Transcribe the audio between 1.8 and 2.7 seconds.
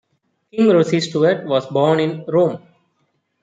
in Rome.